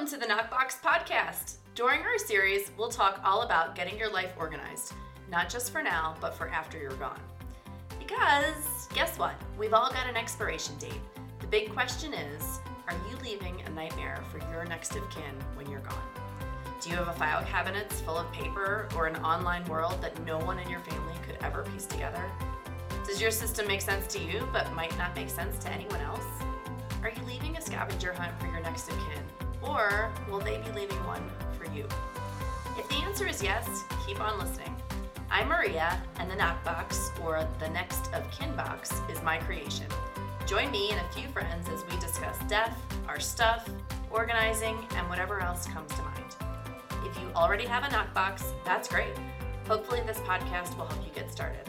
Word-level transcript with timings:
Welcome 0.00 0.18
to 0.18 0.26
the 0.26 0.32
NokBox 0.32 0.80
Podcast. 0.80 1.56
During 1.74 2.00
our 2.00 2.16
series, 2.16 2.70
we'll 2.78 2.88
talk 2.88 3.20
all 3.22 3.42
about 3.42 3.74
getting 3.74 3.98
your 3.98 4.10
life 4.10 4.32
organized, 4.38 4.94
not 5.30 5.50
just 5.50 5.70
for 5.70 5.82
now, 5.82 6.14
but 6.22 6.34
for 6.34 6.48
after 6.48 6.78
you're 6.78 6.92
gone. 6.92 7.20
Because, 7.98 8.88
guess 8.94 9.18
what? 9.18 9.34
We've 9.58 9.74
all 9.74 9.90
got 9.90 10.08
an 10.08 10.16
expiration 10.16 10.74
date. 10.78 11.02
The 11.40 11.46
big 11.48 11.74
question 11.74 12.14
is 12.14 12.60
are 12.88 12.96
you 13.10 13.16
leaving 13.22 13.60
a 13.66 13.70
nightmare 13.72 14.24
for 14.32 14.38
your 14.50 14.64
next 14.64 14.96
of 14.96 15.02
kin 15.10 15.34
when 15.54 15.70
you're 15.70 15.80
gone? 15.80 16.08
Do 16.80 16.88
you 16.88 16.96
have 16.96 17.08
a 17.08 17.12
file 17.12 17.44
cabinet 17.44 17.92
full 17.92 18.16
of 18.16 18.32
paper 18.32 18.88
or 18.96 19.06
an 19.06 19.16
online 19.16 19.66
world 19.66 20.00
that 20.00 20.18
no 20.24 20.38
one 20.38 20.58
in 20.60 20.70
your 20.70 20.80
family 20.80 21.14
could 21.26 21.36
ever 21.42 21.64
piece 21.74 21.84
together? 21.84 22.24
Does 23.06 23.20
your 23.20 23.30
system 23.30 23.68
make 23.68 23.82
sense 23.82 24.06
to 24.14 24.18
you 24.18 24.48
but 24.50 24.72
might 24.72 24.96
not 24.96 25.14
make 25.14 25.28
sense 25.28 25.58
to 25.58 25.70
anyone 25.70 26.00
else? 26.00 26.24
Are 27.02 27.10
you 27.10 27.22
leaving 27.26 27.58
a 27.58 27.60
scavenger 27.60 28.14
hunt 28.14 28.32
for 28.40 28.46
your 28.46 28.60
next 28.60 28.88
of 28.88 28.96
kin? 28.96 29.39
Or 29.62 30.10
will 30.28 30.40
they 30.40 30.58
be 30.58 30.70
leaving 30.72 31.04
one 31.06 31.22
for 31.58 31.70
you? 31.72 31.86
If 32.78 32.88
the 32.88 32.96
answer 32.96 33.26
is 33.26 33.42
yes, 33.42 33.84
keep 34.06 34.20
on 34.20 34.38
listening. 34.38 34.74
I'm 35.30 35.48
Maria, 35.48 36.02
and 36.16 36.30
the 36.30 36.34
NokBox, 36.34 37.22
or 37.22 37.46
the 37.58 37.68
Next 37.68 38.12
of 38.14 38.28
Kin 38.30 38.54
box, 38.56 38.92
is 39.10 39.22
my 39.22 39.38
creation. 39.38 39.86
Join 40.46 40.70
me 40.72 40.90
and 40.90 41.00
a 41.00 41.12
few 41.12 41.28
friends 41.28 41.68
as 41.68 41.84
we 41.84 42.00
discuss 42.00 42.36
death, 42.48 42.76
our 43.06 43.20
stuff, 43.20 43.68
organizing, 44.10 44.76
and 44.96 45.08
whatever 45.08 45.40
else 45.40 45.66
comes 45.66 45.92
to 45.94 46.02
mind. 46.02 46.36
If 47.04 47.16
you 47.20 47.28
already 47.36 47.66
have 47.66 47.84
a 47.84 47.88
NokBox, 47.88 48.42
that's 48.64 48.88
great. 48.88 49.14
Hopefully, 49.68 50.00
this 50.06 50.18
podcast 50.18 50.76
will 50.76 50.86
help 50.86 51.04
you 51.04 51.12
get 51.14 51.30
started. 51.30 51.68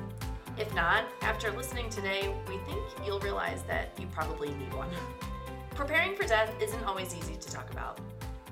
If 0.58 0.73
not, 0.73 1.05
after 1.21 1.52
listening 1.52 1.89
today, 1.89 2.33
we 2.47 2.58
think 2.59 2.81
you'll 3.05 3.19
realize 3.19 3.63
that 3.63 3.89
you 3.99 4.08
probably 4.08 4.49
need 4.55 4.73
one. 4.73 4.89
Preparing 5.75 6.16
for 6.16 6.23
death 6.23 6.53
isn't 6.61 6.84
always 6.85 7.16
easy 7.16 7.35
to 7.35 7.49
talk 7.52 7.71
about. 7.71 7.99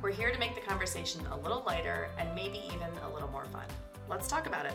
We're 0.02 0.12
here 0.12 0.32
to 0.32 0.40
make 0.40 0.55
the 0.55 0.62
conversation 0.62 1.22
a 1.32 1.38
little 1.38 1.64
lighter 1.66 2.09
and 2.18 2.34
maybe 2.34 2.62
even 2.67 2.88
a 3.03 3.09
little 3.14 3.30
more 3.30 3.45
fun. 3.45 3.66
Let's 4.09 4.28
talk 4.28 4.48
about 4.48 4.66
it. 4.66 4.73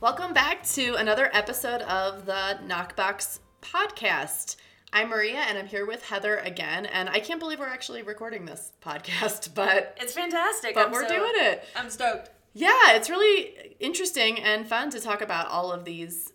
Welcome 0.00 0.32
back 0.32 0.64
to 0.70 0.94
another 0.96 1.30
episode 1.32 1.82
of 1.82 2.26
the 2.26 2.58
NokBox 2.66 3.38
podcast. 3.62 4.56
I'm 4.92 5.08
Maria 5.08 5.38
and 5.40 5.58
I'm 5.58 5.66
here 5.66 5.86
with 5.86 6.04
Heather 6.04 6.36
again. 6.38 6.86
And 6.86 7.08
I 7.08 7.20
can't 7.20 7.40
believe 7.40 7.58
we're 7.58 7.66
actually 7.68 8.02
recording 8.02 8.44
this 8.46 8.72
podcast, 8.82 9.54
but 9.54 9.96
It's 10.00 10.12
fantastic. 10.14 10.74
but 10.74 10.86
I'm 10.86 10.92
we're 10.92 11.08
so- 11.08 11.14
doing 11.16 11.32
it. 11.36 11.64
I'm 11.76 11.90
stoked. 11.90 12.30
Yeah, 12.56 12.92
it's 12.92 13.10
really 13.10 13.74
interesting 13.80 14.38
and 14.38 14.64
fun 14.66 14.88
to 14.90 15.00
talk 15.00 15.20
about 15.22 15.48
all 15.48 15.72
of 15.72 15.84
these 15.84 16.32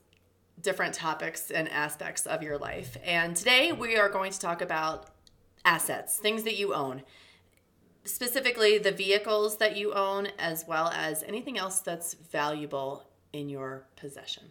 different 0.62 0.94
topics 0.94 1.52
and 1.52 1.70
aspects 1.70 2.26
of 2.26 2.44
your 2.44 2.58
life. 2.58 2.98
And 3.04 3.36
today 3.36 3.72
we 3.72 3.98
are 3.98 4.10
going 4.10 4.32
to 4.32 4.40
talk 4.40 4.62
about 4.62 5.08
assets, 5.66 6.18
things 6.18 6.44
that 6.44 6.58
you 6.58 6.74
own. 6.74 7.04
Specifically, 8.04 8.78
the 8.78 8.92
vehicles 8.92 9.58
that 9.58 9.78
you 9.78 9.94
own, 9.94 10.30
as 10.40 10.66
well 10.68 10.90
as 10.90 11.24
anything 11.24 11.58
else 11.58 11.80
that's 11.80 12.14
valuable 12.14 13.06
in 13.34 13.50
your 13.50 13.86
possession. 13.96 14.44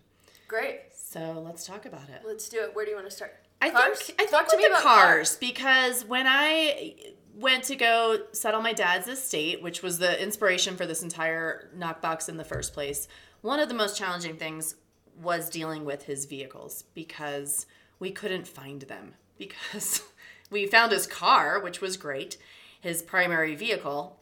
Great. 0.46 0.80
So 0.94 1.42
let's 1.44 1.66
talk 1.66 1.86
about 1.86 2.08
it. 2.08 2.22
Let's 2.24 2.48
do 2.48 2.60
it. 2.62 2.74
Where 2.74 2.84
do 2.84 2.90
you 2.90 2.96
want 2.96 3.08
to 3.08 3.14
start? 3.14 3.34
I 3.60 3.70
Cars? 3.70 4.00
think 4.00 4.20
I 4.20 4.24
think 4.24 4.30
Talk 4.30 4.42
with 4.44 4.52
to 4.52 4.56
me 4.58 4.62
the 4.64 4.70
about 4.70 4.82
cars, 4.82 5.36
because 5.36 6.04
when 6.04 6.26
I 6.28 6.94
went 7.34 7.64
to 7.64 7.76
go 7.76 8.18
settle 8.32 8.62
my 8.62 8.72
dad's 8.72 9.08
estate, 9.08 9.62
which 9.62 9.82
was 9.82 9.98
the 9.98 10.22
inspiration 10.22 10.76
for 10.76 10.86
this 10.86 11.02
entire 11.02 11.70
NokBox 11.76 12.28
in 12.28 12.36
the 12.36 12.44
first 12.44 12.72
place, 12.72 13.08
one 13.40 13.58
of 13.58 13.68
the 13.68 13.74
most 13.74 13.96
challenging 13.96 14.36
things 14.36 14.76
was 15.20 15.50
dealing 15.50 15.84
with 15.84 16.04
his 16.04 16.26
vehicles 16.26 16.84
because 16.94 17.66
we 17.98 18.10
couldn't 18.10 18.46
find 18.46 18.82
them 18.82 19.14
because 19.36 20.02
we 20.50 20.66
found 20.66 20.92
his 20.92 21.06
car, 21.06 21.60
which 21.60 21.80
was 21.80 21.96
great, 21.96 22.36
his 22.80 23.02
primary 23.02 23.54
vehicle, 23.54 24.18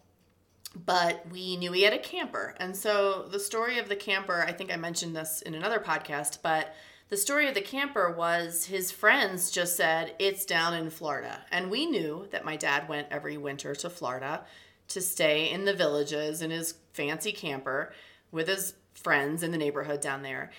but 0.85 1.27
we 1.31 1.57
knew 1.57 1.73
he 1.73 1.83
had 1.83 1.93
a 1.93 1.99
camper. 1.99 2.55
And 2.59 2.77
so 2.77 3.27
the 3.31 3.41
story 3.41 3.79
of 3.79 3.89
the 3.89 3.97
camper, 3.97 4.45
I 4.47 4.53
think 4.53 4.73
I 4.73 4.77
mentioned 4.77 5.17
this 5.17 5.43
in 5.43 5.55
another 5.55 5.79
podcast, 5.79 6.39
but 6.43 6.75
the 7.09 7.17
story 7.17 7.49
of 7.49 7.55
the 7.55 7.61
camper 7.61 8.11
was 8.11 8.67
his 8.67 8.91
friends 8.91 9.51
just 9.51 9.77
said 9.77 10.15
it's 10.19 10.45
down 10.45 10.75
in 10.75 10.91
Florida. 10.91 11.45
And 11.51 11.71
we 11.71 11.87
knew 11.87 12.27
that 12.31 12.45
my 12.45 12.57
dad 12.57 12.89
went 12.89 13.09
every 13.11 13.37
winter 13.37 13.75
to 13.77 13.89
Florida 13.89 14.45
to 14.89 15.01
stay 15.01 15.51
in 15.51 15.65
the 15.65 15.75
villages 15.75 16.43
in 16.43 16.51
his 16.51 16.75
fancy 16.93 17.33
camper 17.33 17.93
with 18.33 18.49
his 18.49 18.75
friends 18.95 19.43
in 19.43 19.53
the 19.53 19.59
neighborhood 19.59 20.01
down 20.01 20.23
there. 20.23 20.51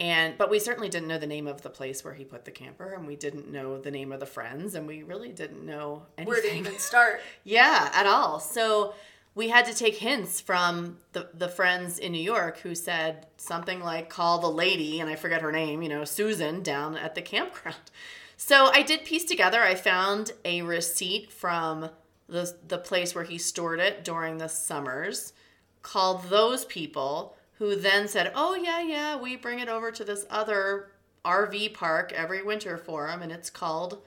And 0.00 0.36
but 0.38 0.50
we 0.50 0.58
certainly 0.58 0.88
didn't 0.88 1.08
know 1.08 1.18
the 1.18 1.26
name 1.26 1.46
of 1.46 1.62
the 1.62 1.70
place 1.70 2.04
where 2.04 2.14
he 2.14 2.24
put 2.24 2.44
the 2.44 2.50
camper 2.50 2.94
and 2.94 3.06
we 3.06 3.14
didn't 3.14 3.50
know 3.50 3.78
the 3.78 3.90
name 3.90 4.10
of 4.10 4.20
the 4.20 4.26
friends 4.26 4.74
and 4.74 4.86
we 4.86 5.02
really 5.02 5.30
didn't 5.30 5.64
know 5.64 6.02
anything. 6.16 6.32
Where 6.32 6.42
to 6.42 6.56
even 6.56 6.78
start? 6.78 7.20
Yeah, 7.44 7.90
at 7.92 8.06
all. 8.06 8.40
So 8.40 8.94
we 9.34 9.48
had 9.48 9.64
to 9.66 9.74
take 9.74 9.96
hints 9.96 10.40
from 10.40 10.98
the, 11.12 11.28
the 11.34 11.48
friends 11.48 11.98
in 11.98 12.12
New 12.12 12.22
York 12.22 12.58
who 12.58 12.74
said 12.74 13.26
something 13.36 13.80
like, 13.80 14.10
call 14.10 14.38
the 14.38 14.50
lady, 14.50 15.00
and 15.00 15.08
I 15.08 15.16
forget 15.16 15.40
her 15.40 15.52
name, 15.52 15.82
you 15.82 15.88
know, 15.88 16.04
Susan, 16.04 16.62
down 16.62 16.96
at 16.96 17.14
the 17.14 17.22
campground. 17.22 17.76
So 18.36 18.70
I 18.72 18.82
did 18.82 19.04
piece 19.04 19.24
together, 19.24 19.62
I 19.62 19.74
found 19.74 20.32
a 20.44 20.62
receipt 20.62 21.30
from 21.30 21.90
the, 22.28 22.54
the 22.66 22.78
place 22.78 23.14
where 23.14 23.24
he 23.24 23.38
stored 23.38 23.78
it 23.78 24.04
during 24.04 24.38
the 24.38 24.48
summers, 24.48 25.32
called 25.82 26.24
those 26.24 26.64
people 26.64 27.36
who 27.62 27.76
then 27.76 28.08
said, 28.08 28.32
oh, 28.34 28.56
yeah, 28.56 28.80
yeah, 28.80 29.16
we 29.16 29.36
bring 29.36 29.60
it 29.60 29.68
over 29.68 29.92
to 29.92 30.02
this 30.02 30.26
other 30.28 30.90
RV 31.24 31.72
park 31.74 32.12
every 32.12 32.42
winter 32.42 32.76
for 32.76 33.06
him, 33.06 33.22
and 33.22 33.30
it's 33.30 33.50
called 33.50 34.02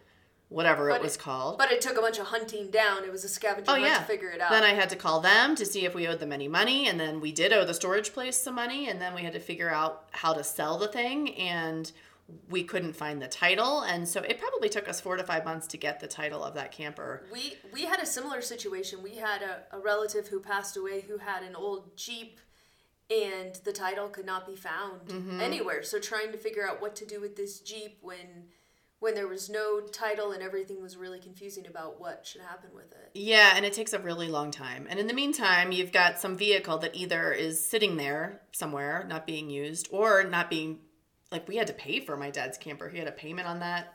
whatever 0.50 0.90
But 0.90 0.98
it 0.98 1.02
was 1.04 1.16
it- 1.16 1.20
called. 1.20 1.58
But 1.58 1.72
it 1.72 1.80
took 1.80 1.98
a 1.98 2.02
bunch 2.02 2.20
of 2.20 2.28
hunting 2.28 2.70
down. 2.70 3.06
It 3.06 3.14
was 3.14 3.24
a 3.24 3.30
scavenger 3.30 3.72
Oh 3.72 3.76
hunt 3.76 3.86
yeah. 3.86 4.00
to 4.00 4.04
figure 4.04 4.28
it 4.30 4.42
out. 4.42 4.52
Then 4.52 4.64
I 4.66 4.74
had 4.74 4.90
to 4.90 4.98
call 4.98 5.22
them 5.22 5.56
to 5.56 5.66
see 5.66 5.86
if 5.86 5.96
we 5.96 6.06
owed 6.06 6.20
them 6.20 6.34
any 6.34 6.50
money, 6.50 6.90
and 6.90 7.00
then 7.00 7.22
we 7.22 7.32
did 7.32 7.54
owe 7.54 7.64
the 7.64 7.74
storage 7.74 8.12
place 8.12 8.36
some 8.38 8.56
money, 8.56 8.90
and 8.90 9.02
then 9.02 9.16
we 9.16 9.22
had 9.22 9.32
to 9.32 9.40
figure 9.40 9.70
out 9.70 10.10
how 10.12 10.34
to 10.34 10.44
sell 10.44 10.78
the 10.78 10.90
thing, 10.90 11.34
and 11.36 11.94
we 12.50 12.62
couldn't 12.66 12.94
find 12.94 13.22
the 13.22 13.28
title, 13.30 13.84
and 13.84 14.06
so 14.06 14.20
it 14.20 14.38
probably 14.38 14.68
took 14.68 14.90
us 14.90 15.00
four 15.00 15.16
to 15.16 15.24
five 15.24 15.46
months 15.46 15.66
to 15.68 15.78
get 15.78 16.02
the 16.02 16.08
title 16.08 16.44
of 16.44 16.56
that 16.56 16.74
camper. 16.74 17.24
we 17.32 17.56
we 17.72 17.84
had 17.86 18.02
a 18.02 18.06
similar 18.06 18.42
situation. 18.42 19.02
We 19.02 19.16
had 19.16 19.42
a, 19.42 19.78
a 19.78 19.80
relative 19.80 20.28
who 20.28 20.42
passed 20.42 20.76
away 20.76 21.02
who 21.08 21.20
had 21.20 21.42
an 21.44 21.56
old 21.56 21.96
Jeep 21.96 22.40
and 23.10 23.56
the 23.64 23.72
title 23.72 24.08
could 24.10 24.26
not 24.26 24.48
be 24.48 24.56
found 24.56 25.08
Mm-hmm. 25.08 25.40
anywhere. 25.42 25.84
So 25.84 26.00
trying 26.00 26.32
to 26.32 26.38
figure 26.38 26.68
out 26.68 26.82
what 26.82 26.96
to 26.98 27.06
do 27.06 27.22
with 27.22 27.36
this 27.36 27.60
Jeep 27.60 27.98
when 28.02 28.46
when 29.00 29.14
there 29.14 29.28
was 29.28 29.50
no 29.50 29.82
title 29.82 30.32
and 30.32 30.42
everything 30.42 30.82
was 30.82 30.96
really 30.98 31.20
confusing 31.20 31.68
about 31.68 32.00
what 32.00 32.26
should 32.26 32.42
happen 32.42 32.70
with 32.74 32.92
it. 32.94 33.12
Yeah, 33.14 33.52
and 33.56 33.66
it 33.66 33.74
takes 33.74 33.94
a 33.94 34.00
really 34.00 34.30
long 34.30 34.50
time. 34.52 34.88
And 34.90 34.98
in 34.98 35.06
the 35.06 35.14
meantime, 35.14 35.72
you've 35.74 35.92
got 35.92 36.18
some 36.18 36.36
vehicle 36.38 36.78
that 36.80 36.96
either 36.96 37.32
is 37.34 37.64
sitting 37.64 37.98
there 37.98 38.42
somewhere, 38.54 39.06
not 39.08 39.28
being 39.28 39.50
used, 39.50 39.90
or 39.92 40.24
not 40.24 40.50
being 40.50 40.80
like 41.32 41.48
we 41.48 41.58
had 41.58 41.68
to 41.68 41.74
pay 41.74 42.00
for 42.00 42.16
my 42.18 42.32
dad's 42.32 42.58
camper. 42.58 42.88
He 42.90 42.98
had 42.98 43.08
a 43.08 43.12
payment 43.12 43.48
on 43.48 43.60
that. 43.60 43.94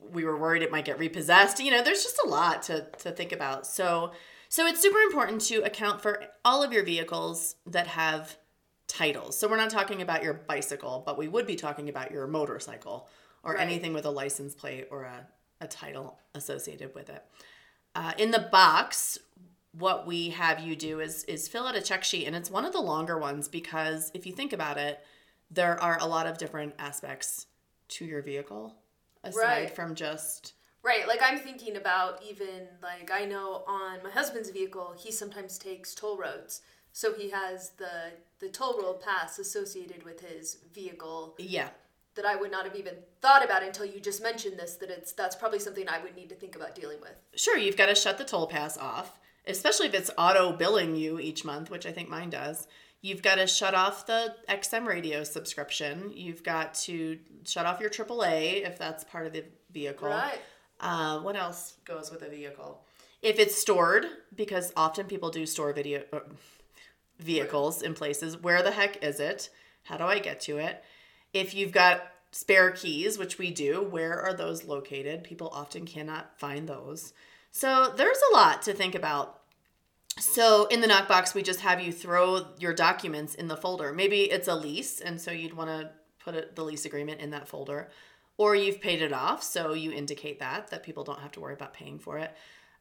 We 0.00 0.24
were 0.24 0.38
worried 0.38 0.62
it 0.62 0.72
might 0.72 0.86
get 0.86 0.98
repossessed. 0.98 1.60
You 1.60 1.70
know, 1.70 1.84
there's 1.84 2.02
just 2.02 2.20
a 2.24 2.28
lot 2.28 2.62
to 2.64 2.86
to 3.00 3.12
think 3.12 3.30
about. 3.32 3.66
So 3.66 4.12
so 4.54 4.68
it's 4.68 4.80
super 4.80 5.00
important 5.00 5.40
to 5.40 5.56
account 5.62 6.00
for 6.00 6.22
all 6.44 6.62
of 6.62 6.72
your 6.72 6.84
vehicles 6.84 7.56
that 7.66 7.88
have 7.88 8.36
titles. 8.86 9.36
So 9.36 9.48
we're 9.48 9.56
not 9.56 9.68
talking 9.68 10.00
about 10.00 10.22
your 10.22 10.32
bicycle, 10.32 11.02
but 11.04 11.18
we 11.18 11.26
would 11.26 11.44
be 11.44 11.56
talking 11.56 11.88
about 11.88 12.12
your 12.12 12.28
motorcycle 12.28 13.08
or 13.42 13.54
Right. 13.54 13.62
anything 13.62 13.92
with 13.92 14.04
a 14.04 14.10
license 14.10 14.54
plate 14.54 14.86
or 14.92 15.02
a, 15.02 15.26
a 15.60 15.66
title 15.66 16.20
associated 16.36 16.94
with 16.94 17.10
it. 17.10 17.24
Uh, 17.96 18.12
in 18.16 18.30
the 18.30 18.48
box, 18.52 19.18
what 19.72 20.06
we 20.06 20.30
have 20.30 20.60
you 20.60 20.76
do 20.76 21.00
is 21.00 21.24
is 21.24 21.48
fill 21.48 21.66
out 21.66 21.74
a 21.74 21.82
check 21.82 22.04
sheet, 22.04 22.26
and 22.28 22.36
it's 22.36 22.48
one 22.48 22.64
of 22.64 22.72
the 22.72 22.80
longer 22.80 23.18
ones 23.18 23.48
because 23.48 24.12
if 24.14 24.24
you 24.24 24.32
think 24.32 24.52
about 24.52 24.78
it, 24.78 25.04
there 25.50 25.82
are 25.82 25.98
a 26.00 26.06
lot 26.06 26.28
of 26.28 26.38
different 26.38 26.74
aspects 26.78 27.46
to 27.88 28.04
your 28.04 28.22
vehicle 28.22 28.76
aside 29.24 29.42
Right. 29.42 29.74
from 29.74 29.96
just 29.96 30.52
Right, 30.84 31.08
like 31.08 31.20
I'm 31.22 31.38
thinking 31.38 31.76
about 31.76 32.22
even 32.22 32.68
like 32.82 33.10
I 33.10 33.24
know 33.24 33.64
on 33.66 34.02
my 34.02 34.10
husband's 34.10 34.50
vehicle, 34.50 34.94
he 34.98 35.10
sometimes 35.10 35.58
takes 35.58 35.94
toll 35.94 36.18
roads. 36.18 36.60
So 36.92 37.12
he 37.14 37.30
has 37.30 37.70
the 37.70 38.12
the 38.40 38.48
toll 38.50 38.78
road 38.80 39.00
pass 39.00 39.38
associated 39.38 40.04
with 40.04 40.20
his 40.20 40.58
vehicle 40.74 41.34
yeah 41.38 41.68
that 42.14 42.24
I 42.24 42.36
would 42.36 42.52
not 42.52 42.64
have 42.64 42.76
even 42.76 42.94
thought 43.20 43.44
about 43.44 43.62
until 43.64 43.86
you 43.86 43.98
just 43.98 44.22
mentioned 44.22 44.58
this 44.58 44.76
that 44.76 44.90
it's 44.90 45.12
that's 45.12 45.34
probably 45.34 45.58
something 45.58 45.88
I 45.88 46.00
would 46.02 46.14
need 46.14 46.28
to 46.28 46.34
think 46.34 46.54
about 46.56 46.74
dealing 46.74 47.00
with. 47.00 47.14
sure 47.34 47.56
you've 47.58 47.76
got 47.76 47.86
to 47.86 47.94
shut 47.94 48.18
the 48.18 48.24
toll 48.24 48.46
pass 48.46 48.76
off 48.76 49.18
especially 49.46 49.86
if 49.86 49.94
it's 49.94 50.10
auto 50.18 50.52
billing 50.52 50.94
you 50.96 51.18
each 51.18 51.44
month 51.44 51.70
which 51.70 51.86
i 51.86 51.92
think 51.92 52.08
mine 52.08 52.30
does 52.30 52.66
you've 53.02 53.22
got 53.22 53.36
to 53.36 53.46
shut 53.46 53.74
off 53.74 54.06
the 54.06 54.34
xm 54.48 54.86
radio 54.86 55.24
subscription 55.24 56.12
you've 56.14 56.42
got 56.42 56.74
to 56.74 57.18
shut 57.44 57.66
off 57.66 57.80
your 57.80 57.90
aaa 57.90 58.66
if 58.66 58.78
that's 58.78 59.04
part 59.04 59.26
of 59.26 59.32
the 59.32 59.44
vehicle 59.72 60.08
Right. 60.08 60.38
Uh, 60.80 61.20
what 61.20 61.36
else 61.36 61.74
goes 61.84 62.10
with 62.10 62.22
a 62.22 62.28
vehicle? 62.28 62.82
If 63.22 63.38
it's 63.38 63.58
stored 63.58 64.06
because 64.34 64.72
often 64.76 65.06
people 65.06 65.30
do 65.30 65.46
store 65.46 65.72
video 65.72 66.02
uh, 66.12 66.20
vehicles 67.18 67.82
in 67.82 67.94
places 67.94 68.36
where 68.36 68.62
the 68.62 68.72
heck 68.72 69.02
is 69.02 69.20
it? 69.20 69.50
How 69.84 69.96
do 69.96 70.04
i 70.04 70.18
get 70.18 70.40
to 70.42 70.58
it? 70.58 70.82
If 71.32 71.54
you've 71.54 71.72
got 71.72 72.10
spare 72.32 72.72
keys 72.72 73.16
which 73.16 73.38
we 73.38 73.50
do 73.50 73.80
where 73.80 74.20
are 74.20 74.34
those 74.34 74.64
located? 74.64 75.24
People 75.24 75.50
often 75.52 75.86
cannot 75.86 76.38
find 76.38 76.68
those. 76.68 77.12
So 77.50 77.92
there's 77.96 78.20
a 78.30 78.34
lot 78.34 78.62
to 78.62 78.74
think 78.74 78.96
about. 78.96 79.40
So 80.18 80.66
in 80.66 80.80
the 80.80 80.88
NokBox, 80.88 81.34
we 81.34 81.42
just 81.42 81.60
have 81.60 81.80
you 81.80 81.92
throw 81.92 82.46
your 82.58 82.74
documents 82.74 83.34
in 83.34 83.46
the 83.46 83.56
folder. 83.56 83.92
Maybe 83.92 84.22
it's 84.22 84.48
a 84.48 84.54
lease, 84.54 85.00
and 85.00 85.20
so 85.20 85.30
you'd 85.30 85.54
want 85.54 85.70
to 85.70 85.90
put 86.18 86.56
the 86.56 86.64
lease 86.64 86.84
agreement 86.84 87.20
in 87.20 87.30
that 87.30 87.46
folder, 87.46 87.90
or 88.36 88.54
you've 88.56 88.80
paid 88.80 89.00
it 89.02 89.12
off, 89.12 89.42
so 89.42 89.72
you 89.74 89.92
indicate 89.92 90.38
that 90.40 90.68
that 90.68 90.82
people 90.82 91.04
don't 91.04 91.20
have 91.20 91.32
to 91.32 91.40
worry 91.40 91.54
about 91.54 91.72
paying 91.74 91.98
for 91.98 92.18
it. 92.18 92.34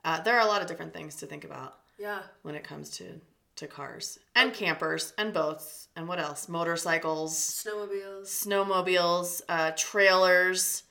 Uh, 0.05 0.19
there 0.21 0.35
are 0.35 0.41
a 0.41 0.47
lot 0.47 0.61
of 0.61 0.67
different 0.67 0.93
things 0.93 1.15
to 1.17 1.25
think 1.25 1.43
about 1.43 1.79
Yeah. 1.97 2.23
when 2.41 2.55
it 2.55 2.63
comes 2.63 2.89
to 2.97 3.21
to 3.55 3.67
cars 3.67 4.17
and 4.35 4.51
campers 4.51 5.13
and 5.15 5.31
boats 5.31 5.87
and 5.95 6.07
what 6.07 6.19
else? 6.19 6.49
Motorcycles, 6.49 7.37
Snowmobiles. 7.37 8.25
snowmobiles, 8.25 9.41
uh, 9.47 9.71
trailers. 9.77 10.83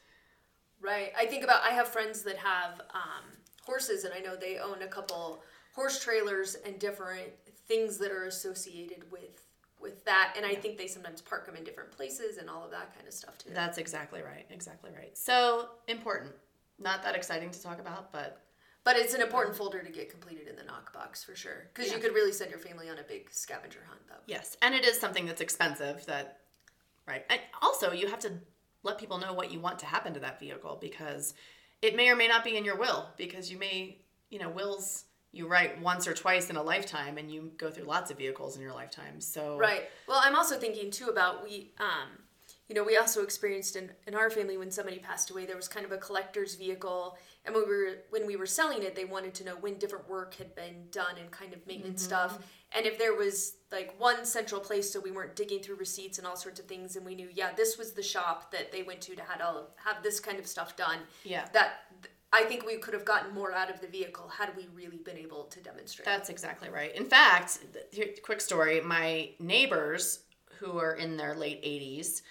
Right. 0.80 1.12
I 1.18 1.26
think 1.26 1.42
about 1.42 1.62
I 1.64 1.70
have 1.70 1.88
friends 1.88 2.22
that 2.22 2.36
have 2.36 2.80
um, 2.94 3.24
horses, 3.66 4.04
and 4.04 4.14
I 4.14 4.20
know 4.20 4.36
they 4.36 4.58
own 4.58 4.80
a 4.82 4.86
couple 4.86 5.42
horse 5.74 5.98
trailers 6.02 6.54
and 6.54 6.78
different 6.78 7.30
things 7.66 7.98
that 7.98 8.12
are 8.12 8.24
associated 8.26 9.10
with 9.10 9.41
with 9.82 10.05
that. 10.05 10.34
And 10.37 10.46
I 10.46 10.55
think 10.55 10.79
they 10.79 10.87
sometimes 10.87 11.20
park 11.20 11.46
them 11.46 11.56
in 11.56 11.64
different 11.64 11.90
places 11.90 12.38
and 12.38 12.49
all 12.49 12.64
of 12.64 12.70
that 12.70 12.94
kind 12.94 13.06
of 13.06 13.12
stuff 13.14 13.37
too. 13.38 13.50
That's 13.52 13.79
exactly 13.79 14.23
right. 14.23 14.46
Exactly 14.50 14.90
right. 14.96 15.17
So 15.19 15.69
important. 15.88 16.32
Not 16.79 17.02
that 17.02 17.14
exciting 17.14 17.50
to 17.50 17.62
talk 17.62 17.81
about, 17.81 18.12
but 18.12 18.40
But 18.84 18.96
it's 18.96 19.14
an 19.14 19.20
important 19.20 19.55
folder 19.56 19.81
to 19.82 19.90
get 19.93 20.11
completed 20.11 20.49
in 20.49 20.56
the 20.56 20.62
NokBox 20.62 21.25
for 21.25 21.34
sure, 21.37 21.69
because 21.73 21.90
Yeah. 21.90 21.96
you 21.96 22.02
could 22.02 22.14
really 22.14 22.32
send 22.32 22.50
your 22.50 22.58
family 22.58 22.88
on 22.88 22.99
a 22.99 23.02
big 23.05 23.31
scavenger 23.32 23.79
hunt. 23.88 24.00
though 24.08 24.14
yes, 24.26 24.56
and 24.62 24.75
it 24.75 24.84
is 24.84 24.99
something 24.99 25.25
that's 25.26 25.40
expensive. 25.40 26.05
That 26.06 26.40
right. 27.06 27.25
And 27.31 27.40
also, 27.61 27.93
you 27.93 28.08
have 28.08 28.19
to 28.20 28.32
let 28.82 28.99
people 28.99 29.19
know 29.19 29.32
what 29.34 29.52
you 29.52 29.61
want 29.61 29.79
to 29.81 29.87
happen 29.87 30.12
to 30.14 30.20
that 30.20 30.40
vehicle 30.40 30.79
because 30.81 31.34
it 31.81 31.94
may 31.94 32.08
or 32.08 32.17
may 32.17 32.26
not 32.26 32.43
be 32.43 32.56
in 32.56 32.64
your 32.64 32.76
will. 32.76 33.08
Because 33.17 33.50
you 33.52 33.58
may, 33.58 33.99
you 34.31 34.38
know, 34.40 34.49
wills 34.49 35.05
you 35.32 35.49
write 35.49 35.81
once 35.81 36.06
or 36.06 36.12
twice 36.12 36.50
in 36.50 36.56
a 36.56 36.62
lifetime, 36.62 37.17
and 37.19 37.31
you 37.31 37.52
go 37.56 37.70
through 37.70 37.84
lots 37.84 38.11
of 38.11 38.19
vehicles 38.19 38.56
in 38.56 38.62
your 38.62 38.73
lifetime. 38.73 39.20
So 39.20 39.56
Right. 39.56 39.88
Well, 40.06 40.20
I'm 40.23 40.37
also 40.37 40.58
thinking 40.58 40.90
too 40.90 41.06
about 41.06 41.43
we, 41.43 41.73
um, 41.81 42.11
you 42.69 42.75
know, 42.75 42.84
we 42.84 42.96
also 42.96 43.23
experienced 43.23 43.76
in, 43.76 43.90
in 44.06 44.14
our 44.14 44.31
family 44.31 44.56
when 44.56 44.70
somebody 44.70 44.99
passed 44.99 45.31
away, 45.31 45.46
there 45.46 45.56
was 45.56 45.69
kind 45.69 45.84
of 45.84 45.93
a 45.93 45.99
collector's 45.99 46.55
vehicle, 46.55 47.17
and 47.44 47.55
when 47.55 47.64
we 47.64 47.75
were 47.75 47.90
when 48.11 48.26
we 48.26 48.37
were 48.37 48.46
selling 48.46 48.82
it, 48.82 48.94
they 48.94 49.05
wanted 49.05 49.34
to 49.34 49.44
know 49.44 49.56
when 49.56 49.79
different 49.79 50.08
work 50.08 50.34
had 50.34 50.55
been 50.55 50.84
done 50.90 51.17
and 51.20 51.31
kind 51.31 51.52
of 51.52 51.67
maintenance 51.67 52.02
stuff, 52.02 52.38
and 52.75 52.87
if 52.87 52.99
there 52.99 53.14
was 53.14 53.56
like 53.70 53.94
one 53.99 54.25
central 54.25 54.61
place, 54.61 54.93
so 54.93 55.00
we 55.00 55.11
weren't 55.11 55.34
digging 55.34 55.61
through 55.61 55.76
receipts 55.76 56.19
and 56.19 56.26
all 56.26 56.37
sorts 56.37 56.61
of 56.61 56.67
things, 56.67 56.96
and 56.96 57.05
we 57.05 57.14
knew, 57.14 57.29
yeah, 57.32 57.52
this 57.56 57.79
was 57.79 57.93
the 57.93 58.02
shop 58.02 58.52
that 58.52 58.70
they 58.70 58.82
went 58.82 59.00
to 59.00 59.17
to 59.17 59.23
had 59.23 59.40
all 59.40 59.70
have 59.82 60.02
this 60.02 60.20
kind 60.20 60.38
of 60.38 60.46
stuff 60.46 60.76
done. 60.76 60.99
Yeah. 61.25 61.46
That 61.52 61.84
I 62.32 62.44
think 62.44 62.64
we 62.64 62.79
could 62.79 62.94
have 62.94 63.05
gotten 63.05 63.34
more 63.34 63.52
out 63.52 63.70
of 63.70 63.81
the 63.81 63.87
vehicle 63.87 64.29
had 64.29 64.56
we 64.56 64.69
really 64.75 64.99
been 64.99 65.19
able 65.19 65.44
to 65.44 65.61
demonstrate. 65.61 66.06
That's 66.06 66.31
exactly 66.31 66.70
right. 66.70 66.94
In 66.96 67.05
fact, 67.05 67.58
here, 67.90 68.08
quick 68.23 68.40
story 68.40 68.81
my 68.81 69.31
neighbors 69.38 70.20
who 70.58 70.79
are 70.79 70.94
in 70.94 71.17
their 71.17 71.34
late 71.34 71.62
80s 71.62 72.23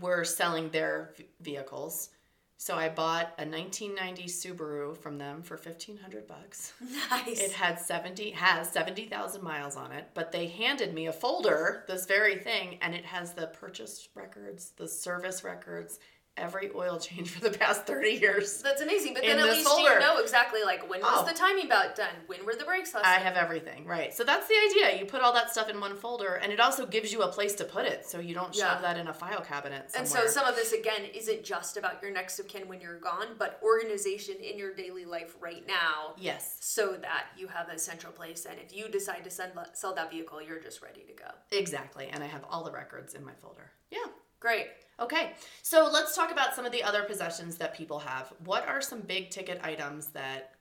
were 0.00 0.24
selling 0.24 0.70
their 0.70 1.12
v- 1.16 1.26
vehicles. 1.40 2.10
So 2.56 2.76
I 2.76 2.88
bought 2.88 3.34
a 3.38 3.44
1990 3.44 4.24
Subaru 4.24 4.96
from 4.96 5.18
them 5.18 5.42
for 5.42 5.56
1500 5.56 6.26
bucks. 6.26 6.72
nice. 7.10 7.40
It 7.40 7.52
had 7.52 7.78
70 7.78 8.30
has 8.30 8.70
70,000 8.70 9.42
miles 9.42 9.76
on 9.76 9.92
it, 9.92 10.08
but 10.14 10.32
they 10.32 10.46
handed 10.46 10.94
me 10.94 11.06
a 11.06 11.12
folder, 11.12 11.84
this 11.86 12.06
very 12.06 12.38
thing, 12.38 12.78
and 12.80 12.94
it 12.94 13.04
has 13.04 13.34
the 13.34 13.48
purchase 13.48 14.08
records, 14.14 14.72
the 14.76 14.88
service 14.88 15.44
records, 15.44 15.98
every 16.36 16.70
oil 16.74 16.98
change 16.98 17.30
for 17.30 17.40
the 17.48 17.56
past 17.56 17.86
30 17.86 18.10
years. 18.10 18.60
That's 18.62 18.82
amazing. 18.82 19.14
But 19.14 19.22
then 19.22 19.38
at 19.38 19.44
least 19.44 19.68
folder. 19.68 19.94
you 19.94 19.98
know 20.00 20.18
exactly 20.18 20.64
like 20.64 20.88
when 20.90 21.00
was 21.00 21.10
Oh. 21.22 21.24
the 21.24 21.32
timing 21.32 21.68
belt 21.68 21.94
done? 21.94 22.14
When 22.26 22.44
were 22.44 22.54
the 22.56 22.64
brakes 22.64 22.92
last? 22.92 23.06
I 23.06 23.14
have 23.20 23.36
everything, 23.36 23.86
right. 23.86 24.12
So 24.12 24.24
that's 24.24 24.48
the 24.48 24.54
idea. 24.70 24.98
You 24.98 25.06
put 25.06 25.20
all 25.22 25.32
that 25.34 25.50
stuff 25.52 25.68
in 25.68 25.78
one 25.80 25.96
folder, 25.96 26.34
and 26.34 26.52
it 26.52 26.58
also 26.58 26.86
gives 26.86 27.12
you 27.12 27.22
a 27.22 27.28
place 27.28 27.54
to 27.56 27.64
put 27.64 27.86
it, 27.86 28.04
so 28.06 28.18
you 28.18 28.34
don't 28.34 28.52
shove 28.54 28.80
Yeah. 28.80 28.80
that 28.82 28.96
in 28.96 29.06
a 29.08 29.14
file 29.14 29.42
cabinet 29.42 29.90
somewhere. 29.92 30.00
and 30.00 30.08
so 30.08 30.26
some 30.26 30.46
of 30.46 30.56
this 30.56 30.72
again 30.72 31.04
isn't 31.14 31.44
just 31.44 31.76
about 31.76 32.02
your 32.02 32.10
next 32.10 32.38
of 32.40 32.48
kin 32.48 32.66
when 32.66 32.80
you're 32.80 32.98
gone, 32.98 33.36
but 33.38 33.60
organization 33.62 34.34
in 34.36 34.58
your 34.58 34.74
daily 34.74 35.04
life 35.04 35.36
right 35.40 35.64
now, 35.66 36.14
yes, 36.16 36.56
so 36.60 36.94
that 37.00 37.26
you 37.36 37.46
have 37.46 37.68
a 37.68 37.78
central 37.78 38.12
place. 38.12 38.44
And 38.44 38.58
if 38.58 38.74
you 38.74 38.88
decide 38.88 39.22
to 39.24 39.30
send, 39.30 39.52
sell 39.74 39.94
that 39.94 40.10
vehicle, 40.10 40.42
you're 40.42 40.60
just 40.60 40.82
ready 40.82 41.02
to 41.04 41.12
go. 41.12 41.30
exactly. 41.52 42.08
And 42.08 42.24
I 42.24 42.26
have 42.26 42.44
all 42.50 42.64
the 42.64 42.72
records 42.72 43.14
in 43.14 43.24
my 43.24 43.34
folder. 43.40 43.70
Yeah. 43.90 43.98
Great. 44.40 44.66
Okay. 45.00 45.32
So 45.62 45.88
let's 45.92 46.14
talk 46.14 46.30
about 46.30 46.54
some 46.54 46.64
of 46.64 46.72
the 46.72 46.82
other 46.82 47.02
possessions 47.02 47.56
that 47.56 47.74
people 47.74 47.98
have. 47.98 48.32
What 48.44 48.66
are 48.68 48.80
some 48.80 49.00
big 49.00 49.30
ticket 49.30 49.60
items 49.62 50.08
that 50.08 50.54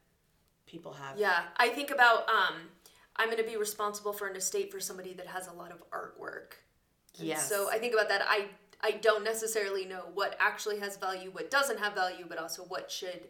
people 0.65 0.93
have? 0.93 1.17
Yeah, 1.17 1.43
I 1.57 1.69
think 1.69 1.91
about 1.91 2.27
um, 2.29 2.55
I'm 3.15 3.29
going 3.29 3.43
to 3.43 3.49
be 3.49 3.57
responsible 3.57 4.13
for 4.13 4.27
an 4.27 4.35
estate 4.35 4.71
for 4.71 4.79
somebody 4.79 5.13
that 5.13 5.27
has 5.27 5.47
a 5.47 5.53
lot 5.53 5.71
of 5.71 5.83
artwork. 5.91 6.53
And 7.19 7.27
Yes. 7.27 7.47
So 7.47 7.69
I 7.69 7.77
think 7.77 7.93
about 7.93 8.09
that. 8.09 8.23
I 8.27 8.47
I 8.81 8.91
don't 8.91 9.23
necessarily 9.23 9.85
know 9.85 10.03
what 10.13 10.35
actually 10.39 10.79
has 10.79 10.97
value, 10.97 11.29
what 11.31 11.49
doesn't 11.49 11.79
have 11.79 11.93
value, 11.93 12.25
but 12.27 12.37
also 12.37 12.63
what 12.63 12.91
should 12.91 13.27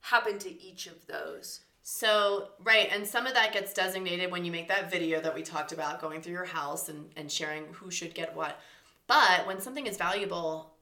happen 0.00 0.38
to 0.38 0.62
each 0.62 0.86
of 0.86 1.06
those. 1.06 1.60
So, 1.82 2.48
right, 2.60 2.88
and 2.90 3.06
some 3.06 3.26
of 3.26 3.34
that 3.34 3.52
gets 3.52 3.74
designated 3.74 4.30
when 4.30 4.44
you 4.44 4.52
make 4.52 4.68
that 4.68 4.90
video 4.90 5.20
that 5.20 5.34
we 5.34 5.42
talked 5.42 5.72
about 5.72 6.00
going 6.00 6.22
through 6.22 6.32
your 6.32 6.44
house 6.44 6.88
and, 6.88 7.10
and 7.16 7.30
sharing 7.30 7.64
who 7.72 7.90
should 7.90 8.14
get 8.14 8.34
what. 8.34 8.58
But 9.06 9.46
when 9.46 9.60
something 9.60 9.86
is 9.86 9.96
valuable, 9.96 10.74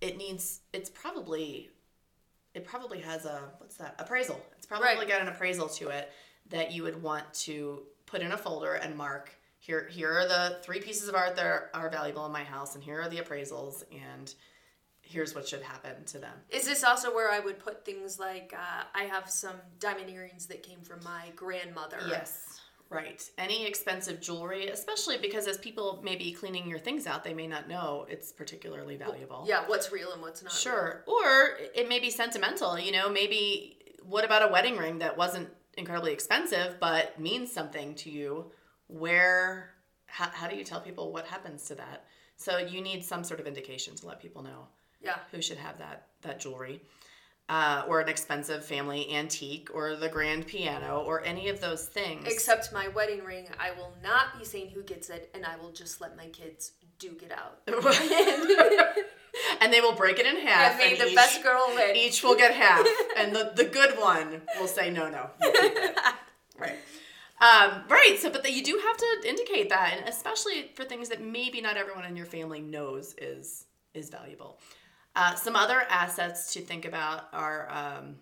it 0.00 0.16
needs, 0.16 0.60
it's 0.72 0.90
probably, 0.90 1.70
it 2.54 2.64
probably 2.64 3.00
has 3.00 3.24
a, 3.24 3.40
what's 3.58 3.76
that? 3.76 3.94
Appraisal. 3.98 4.40
It's 4.56 4.66
probably 4.66 4.88
Right. 4.88 5.08
got 5.08 5.20
an 5.20 5.28
appraisal 5.28 5.68
to 5.68 5.88
it 5.88 6.10
that 6.50 6.72
you 6.72 6.82
would 6.82 7.02
want 7.02 7.32
to 7.34 7.82
put 8.06 8.20
in 8.20 8.32
a 8.32 8.36
folder 8.36 8.74
and 8.74 8.96
mark. 8.96 9.30
Here, 9.58 9.86
here 9.88 10.12
are 10.12 10.26
the 10.26 10.58
three 10.62 10.80
pieces 10.80 11.08
of 11.08 11.14
art 11.14 11.36
that 11.36 11.46
are, 11.46 11.70
are 11.72 11.88
valuable 11.88 12.26
in 12.26 12.32
my 12.32 12.42
house, 12.44 12.74
and 12.74 12.82
here 12.82 13.00
are 13.00 13.08
the 13.08 13.18
appraisals, 13.18 13.84
and 13.92 14.34
here's 15.02 15.34
what 15.34 15.46
should 15.46 15.62
happen 15.62 16.04
to 16.06 16.18
them. 16.18 16.32
Is 16.50 16.64
this 16.64 16.82
also 16.82 17.14
where 17.14 17.30
I 17.30 17.38
would 17.38 17.58
put 17.60 17.84
things 17.84 18.18
like 18.18 18.52
uh, 18.56 18.84
I 18.94 19.04
have 19.04 19.30
some 19.30 19.56
diamond 19.78 20.10
earrings 20.10 20.46
that 20.46 20.62
came 20.64 20.80
from 20.80 20.98
my 21.04 21.26
grandmother? 21.36 21.98
Yes, 22.08 22.60
right. 22.92 23.28
Any 23.38 23.66
expensive 23.66 24.20
jewelry, 24.20 24.68
especially 24.68 25.18
because 25.18 25.46
as 25.46 25.58
people 25.58 26.00
may 26.02 26.16
be 26.16 26.32
cleaning 26.32 26.68
your 26.68 26.78
things 26.78 27.06
out, 27.06 27.24
they 27.24 27.34
may 27.34 27.46
not 27.46 27.68
know 27.68 28.06
it's 28.08 28.32
particularly 28.32 28.96
valuable. 28.96 29.44
Yeah, 29.48 29.64
what's 29.66 29.90
real 29.92 30.12
and 30.12 30.22
what's 30.22 30.42
not. 30.42 30.52
real. 30.52 30.58
Sure. 30.58 31.04
Or 31.06 31.58
it 31.74 31.88
may 31.88 31.98
be 32.00 32.10
sentimental, 32.10 32.78
you 32.78 32.92
know, 32.92 33.08
maybe 33.08 33.78
what 34.04 34.24
about 34.24 34.42
a 34.48 34.52
wedding 34.52 34.76
ring 34.76 34.98
that 34.98 35.16
wasn't 35.16 35.48
incredibly 35.76 36.12
expensive 36.12 36.76
but 36.80 37.18
means 37.18 37.50
something 37.52 37.94
to 37.96 38.10
you? 38.10 38.52
Where, 38.88 39.70
how, 40.06 40.28
how 40.28 40.48
do 40.48 40.56
you 40.56 40.64
tell 40.64 40.80
people 40.80 41.12
what 41.12 41.26
happens 41.26 41.64
to 41.68 41.74
that? 41.76 42.04
So 42.36 42.58
you 42.58 42.80
need 42.80 43.04
some 43.04 43.24
sort 43.24 43.40
of 43.40 43.46
indication 43.46 43.94
to 43.96 44.06
let 44.06 44.20
people 44.20 44.42
know 44.42 44.66
Yeah. 45.00 45.18
who 45.30 45.40
should 45.40 45.58
have 45.58 45.78
that 45.78 46.08
that 46.22 46.38
jewelry, 46.40 46.80
uh, 47.52 47.84
or 47.86 48.00
an 48.00 48.08
expensive 48.08 48.64
family 48.64 49.14
antique, 49.14 49.68
or 49.74 49.94
the 49.94 50.08
grand 50.08 50.46
piano, 50.46 51.04
or 51.06 51.22
any 51.22 51.50
of 51.50 51.60
those 51.60 51.84
things. 51.84 52.24
Except 52.24 52.72
my 52.72 52.88
wedding 52.88 53.22
ring, 53.24 53.46
I 53.60 53.72
will 53.72 53.92
not 54.02 54.38
be 54.38 54.44
saying 54.46 54.70
who 54.70 54.82
gets 54.82 55.10
it, 55.10 55.28
and 55.34 55.44
I 55.44 55.56
will 55.56 55.70
just 55.70 56.00
let 56.00 56.16
my 56.16 56.28
kids 56.28 56.72
duke 56.98 57.22
it 57.22 57.30
out. 57.30 57.58
and 59.60 59.70
they 59.70 59.82
will 59.82 59.92
break 59.92 60.18
it 60.18 60.24
in 60.24 60.36
half. 60.46 60.72
and 60.72 60.78
may 60.78 60.92
and 60.92 61.00
the 61.02 61.08
each, 61.08 61.14
best 61.14 61.42
girl 61.42 61.70
win. 61.76 61.94
each 61.94 62.22
will 62.22 62.36
get 62.36 62.54
half, 62.54 62.86
and 63.18 63.36
the 63.36 63.52
the 63.54 63.64
good 63.64 63.98
one 63.98 64.40
will 64.58 64.66
say 64.66 64.88
no, 64.88 65.10
no, 65.10 65.28
you 65.42 65.52
keep 65.52 65.72
it. 65.76 65.96
right. 66.58 66.78
Um, 67.38 67.82
right. 67.90 68.16
So, 68.18 68.30
but 68.30 68.44
that 68.44 68.52
you 68.52 68.64
do 68.64 68.80
have 68.82 68.96
to 68.96 69.28
indicate 69.28 69.68
that, 69.68 69.98
and 69.98 70.08
especially 70.08 70.70
for 70.74 70.84
things 70.84 71.10
that 71.10 71.20
maybe 71.20 71.60
not 71.60 71.76
everyone 71.76 72.06
in 72.06 72.16
your 72.16 72.24
family 72.24 72.62
knows 72.62 73.14
is 73.18 73.66
is 73.92 74.08
valuable. 74.08 74.58
Uh, 75.14 75.34
some 75.34 75.56
other 75.56 75.82
assets 75.90 76.52
to 76.54 76.60
think 76.60 76.84
about 76.86 77.28
are, 77.32 77.68
um, 77.70 78.16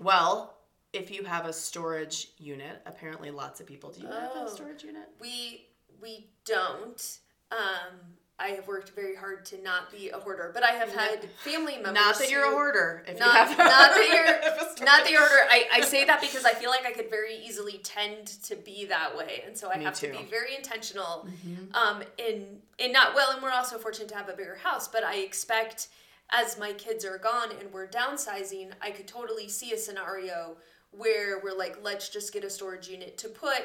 well, 0.00 0.56
if 0.92 1.10
you 1.10 1.24
have 1.24 1.46
a 1.46 1.52
storage 1.52 2.28
unit. 2.38 2.82
Apparently, 2.84 3.30
lots 3.30 3.60
of 3.60 3.66
people. 3.66 3.90
Do 3.90 4.02
you 4.02 4.08
have 4.08 4.32
Oh. 4.34 4.44
a 4.46 4.50
storage 4.50 4.82
unit? 4.84 5.08
We 5.20 5.66
we 6.00 6.26
don't. 6.44 7.18
Um, 7.52 8.00
I 8.40 8.48
have 8.48 8.66
worked 8.66 8.90
very 8.90 9.14
hard 9.14 9.44
to 9.46 9.62
not 9.62 9.92
be 9.92 10.10
a 10.10 10.18
hoarder, 10.18 10.50
but 10.52 10.64
I 10.64 10.72
have 10.72 10.92
had 10.92 11.30
family 11.44 11.74
members. 11.74 11.94
Not 11.94 12.18
that 12.18 12.28
you're 12.28 12.44
a 12.44 12.50
hoarder. 12.50 13.04
If 13.06 13.20
Not, 13.20 13.50
you 13.50 13.56
have 13.56 13.58
not 13.58 13.94
that 13.94 14.08
you're 14.12 14.24
a 14.24 14.84
not 14.84 15.04
that 15.04 15.10
you're 15.12 15.20
hoarder. 15.20 15.46
I, 15.48 15.68
I 15.74 15.80
say 15.82 16.04
that 16.04 16.20
because 16.20 16.44
I 16.44 16.52
feel 16.54 16.70
like 16.70 16.84
I 16.84 16.90
could 16.92 17.08
very 17.08 17.36
easily 17.36 17.78
tend 17.84 18.26
to 18.44 18.56
be 18.56 18.84
that 18.86 19.16
way, 19.16 19.44
and 19.46 19.56
so 19.56 19.70
I 19.70 19.78
Me 19.78 19.84
have 19.84 19.94
too. 19.94 20.08
Mm-hmm. 20.08 20.16
to 20.18 20.22
be 20.24 20.28
very 20.30 20.56
intentional. 20.56 21.28
Um, 21.72 22.02
in 22.18 22.60
in 22.78 22.90
not 22.90 23.14
well, 23.14 23.30
and 23.32 23.40
we're 23.42 23.50
also 23.52 23.78
fortunate 23.78 24.08
to 24.08 24.16
have 24.16 24.28
a 24.28 24.34
bigger 24.34 24.56
house, 24.56 24.88
but 24.88 25.04
I 25.04 25.18
expect 25.18 25.88
as 26.32 26.58
my 26.58 26.72
kids 26.72 27.04
are 27.04 27.18
gone 27.18 27.50
and 27.60 27.72
we're 27.72 27.86
downsizing, 27.86 28.72
I 28.80 28.90
could 28.90 29.06
totally 29.06 29.48
see 29.48 29.72
a 29.72 29.78
scenario 29.78 30.56
where 30.90 31.40
we're 31.42 31.56
like, 31.56 31.76
let's 31.82 32.08
just 32.08 32.32
get 32.32 32.44
a 32.44 32.50
storage 32.50 32.88
unit 32.88 33.18
to 33.18 33.28
put 33.28 33.62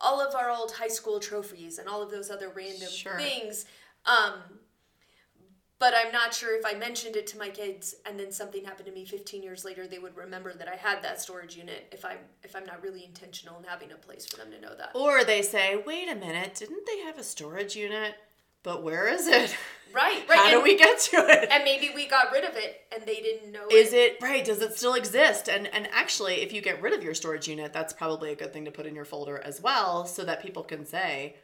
all 0.00 0.20
of 0.20 0.34
our 0.34 0.48
old 0.50 0.72
high 0.72 0.88
school 0.88 1.18
trophies 1.18 1.78
and 1.78 1.88
all 1.88 2.00
of 2.00 2.10
those 2.10 2.30
other 2.30 2.48
random 2.50 2.88
Sure. 2.88 3.18
things. 3.18 3.64
Um, 4.06 4.34
but 5.80 5.92
I'm 5.96 6.10
not 6.12 6.34
sure 6.34 6.56
if 6.58 6.64
I 6.66 6.74
mentioned 6.76 7.14
it 7.14 7.26
to 7.28 7.38
my 7.38 7.50
kids 7.50 7.94
and 8.04 8.18
then 8.18 8.32
something 8.32 8.64
happened 8.64 8.86
to 8.86 8.92
me 8.92 9.04
15 9.04 9.42
years 9.44 9.64
later, 9.64 9.86
they 9.86 10.00
would 10.00 10.16
remember 10.16 10.52
that 10.54 10.68
I 10.68 10.74
had 10.74 11.02
that 11.02 11.20
storage 11.20 11.56
unit 11.56 11.86
if 11.92 12.04
I'm 12.04 12.18
if 12.42 12.56
I'm 12.56 12.66
not 12.66 12.82
really 12.82 13.04
intentional 13.04 13.58
in 13.58 13.64
having 13.64 13.92
a 13.92 13.96
place 13.96 14.26
for 14.26 14.36
them 14.36 14.50
to 14.50 14.60
know 14.60 14.74
that. 14.76 14.90
Or 14.94 15.22
they 15.22 15.42
say, 15.42 15.80
wait 15.86 16.08
a 16.08 16.16
minute, 16.16 16.56
didn't 16.56 16.84
they 16.86 16.98
have 17.02 17.18
a 17.18 17.22
storage 17.22 17.76
unit? 17.76 18.14
But 18.68 18.82
where 18.82 19.08
is 19.08 19.26
it? 19.26 19.56
Right, 19.94 20.22
right. 20.28 20.38
How 20.38 20.50
do 20.50 20.56
and, 20.56 20.62
we 20.62 20.76
get 20.76 21.00
to 21.00 21.16
it? 21.16 21.48
and 21.50 21.64
maybe 21.64 21.90
we 21.94 22.06
got 22.06 22.30
rid 22.30 22.44
of 22.44 22.54
it 22.54 22.82
and 22.94 23.02
they 23.06 23.14
didn't 23.14 23.50
know 23.50 23.66
Is 23.70 23.94
it 23.94 24.18
right? 24.20 24.44
Does 24.44 24.60
it 24.60 24.76
still 24.76 24.92
exist? 24.92 25.48
And 25.48 25.68
and 25.68 25.88
actually, 25.90 26.42
if 26.42 26.52
you 26.52 26.60
get 26.60 26.82
rid 26.82 26.92
of 26.92 27.02
your 27.02 27.14
storage 27.14 27.48
unit, 27.48 27.72
that's 27.72 27.94
probably 27.94 28.30
a 28.30 28.36
good 28.36 28.52
thing 28.52 28.66
to 28.66 28.70
put 28.70 28.84
in 28.84 28.94
your 28.94 29.06
folder 29.06 29.38
as 29.38 29.62
well, 29.62 30.04
so 30.04 30.22
that 30.26 30.42
people 30.42 30.62
can 30.64 30.84
say, 30.84 31.36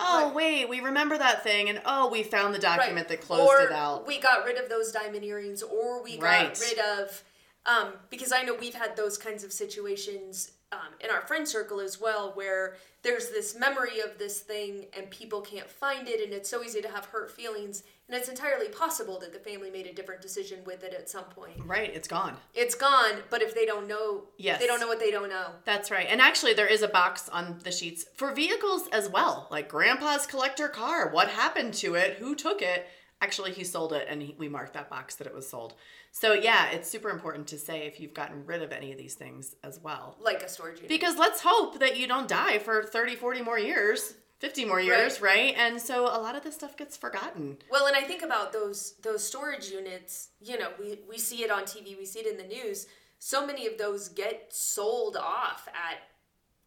"Oh, 0.00 0.24
Right. 0.24 0.34
wait, 0.34 0.68
we 0.68 0.80
remember 0.80 1.16
that 1.16 1.44
thing," 1.44 1.68
and 1.68 1.80
"Oh, 1.84 2.08
we 2.08 2.24
found 2.24 2.52
the 2.52 2.58
document 2.58 3.06
that 3.06 3.20
closed 3.20 3.48
or 3.48 3.66
it 3.66 3.70
out." 3.70 4.04
We 4.04 4.18
got 4.18 4.44
rid 4.44 4.56
of 4.58 4.68
those 4.68 4.90
diamond 4.90 5.22
earrings, 5.22 5.62
or 5.62 6.02
we 6.02 6.16
got 6.16 6.24
Right. 6.24 6.58
rid 6.58 6.80
of, 6.80 7.22
um, 7.64 7.92
because 8.10 8.32
I 8.32 8.42
know 8.42 8.54
we've 8.54 8.74
had 8.74 8.96
those 8.96 9.16
kinds 9.18 9.44
of 9.44 9.52
situations 9.52 10.50
um, 10.72 10.94
in 11.00 11.10
our 11.10 11.20
friend 11.22 11.46
circle 11.46 11.80
as 11.80 12.00
well, 12.00 12.32
where 12.34 12.76
there's 13.02 13.28
this 13.30 13.56
memory 13.58 14.00
of 14.00 14.18
this 14.18 14.40
thing 14.40 14.86
and 14.96 15.10
people 15.10 15.40
can't 15.40 15.68
find 15.68 16.08
it, 16.08 16.20
and 16.24 16.32
it's 16.32 16.48
so 16.48 16.62
easy 16.62 16.80
to 16.80 16.88
have 16.88 17.04
hurt 17.06 17.30
feelings, 17.30 17.82
and 18.08 18.16
it's 18.16 18.28
entirely 18.28 18.68
possible 18.68 19.18
that 19.20 19.32
the 19.32 19.38
family 19.38 19.70
made 19.70 19.86
a 19.86 19.92
different 19.92 20.20
decision 20.22 20.60
with 20.64 20.82
it 20.84 20.94
at 20.94 21.08
some 21.10 21.24
point. 21.24 21.52
right, 21.66 21.94
it's 21.94 22.08
gone. 22.08 22.36
It's 22.54 22.74
gone, 22.74 23.16
but 23.30 23.42
if 23.42 23.54
they 23.54 23.66
don't 23.66 23.86
know, 23.86 24.24
Yes. 24.38 24.60
they 24.60 24.66
don't 24.66 24.80
know 24.80 24.88
what 24.88 25.00
they 25.00 25.10
don't 25.10 25.28
know. 25.28 25.46
That's 25.64 25.90
right. 25.90 26.06
And 26.08 26.20
actually, 26.20 26.54
there 26.54 26.66
is 26.66 26.82
a 26.82 26.88
box 26.88 27.28
on 27.28 27.58
the 27.64 27.72
sheets 27.72 28.04
for 28.16 28.32
vehicles 28.32 28.88
as 28.92 29.08
well, 29.08 29.48
like 29.50 29.68
Grandpa's 29.68 30.26
collector 30.26 30.68
car. 30.68 31.10
What 31.10 31.28
happened 31.28 31.74
to 31.74 31.94
it? 31.94 32.14
Who 32.18 32.34
took 32.34 32.62
it? 32.62 32.86
Actually, 33.22 33.52
he 33.52 33.62
sold 33.62 33.92
it, 33.92 34.06
and 34.10 34.20
he, 34.20 34.34
we 34.36 34.48
marked 34.48 34.74
that 34.74 34.90
box 34.90 35.14
that 35.14 35.28
it 35.28 35.34
was 35.34 35.48
sold. 35.48 35.74
So 36.10 36.32
yeah, 36.32 36.70
it's 36.72 36.90
super 36.90 37.08
important 37.08 37.46
to 37.48 37.58
say 37.58 37.86
if 37.86 38.00
you've 38.00 38.12
gotten 38.12 38.44
rid 38.44 38.62
of 38.62 38.72
any 38.72 38.90
of 38.90 38.98
these 38.98 39.14
things 39.14 39.54
as 39.62 39.78
well. 39.80 40.16
Like 40.20 40.42
a 40.42 40.48
storage 40.48 40.76
unit. 40.76 40.88
Because 40.88 41.16
let's 41.16 41.40
hope 41.42 41.78
that 41.78 41.96
you 41.96 42.08
don't 42.08 42.26
die 42.26 42.58
for 42.58 42.82
30, 42.82 43.14
40 43.14 43.42
more 43.42 43.58
years, 43.60 44.14
50 44.40 44.64
more 44.64 44.80
years, 44.80 45.22
right? 45.22 45.54
And 45.56 45.80
so 45.80 46.02
a 46.06 46.18
lot 46.20 46.34
of 46.34 46.42
this 46.42 46.56
stuff 46.56 46.76
gets 46.76 46.96
forgotten. 46.96 47.58
Well, 47.70 47.86
and 47.86 47.96
I 47.96 48.02
think 48.02 48.22
about 48.22 48.52
those 48.52 48.94
those 49.02 49.24
storage 49.24 49.70
units. 49.70 50.30
You 50.40 50.58
know, 50.58 50.70
we 50.80 50.98
we 51.08 51.16
see 51.16 51.44
it 51.44 51.50
on 51.52 51.62
TV, 51.62 51.96
we 51.96 52.04
see 52.04 52.18
it 52.18 52.26
in 52.26 52.36
the 52.36 52.52
news. 52.52 52.88
So 53.20 53.46
many 53.46 53.68
of 53.68 53.78
those 53.78 54.08
get 54.08 54.46
sold 54.52 55.16
off 55.16 55.68
at 55.68 55.98